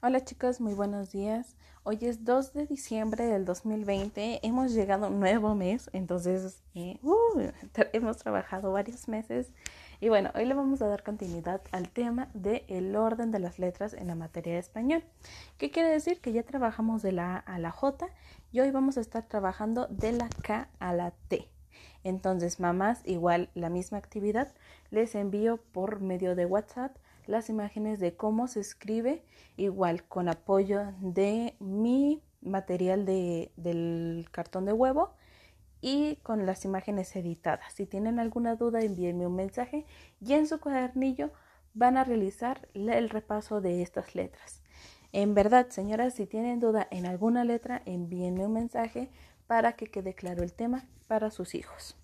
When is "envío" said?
25.16-25.56